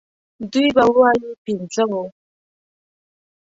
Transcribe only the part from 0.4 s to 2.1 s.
دوی به ووايي پنځه وو.